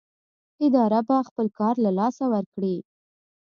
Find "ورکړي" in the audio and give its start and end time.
2.33-2.75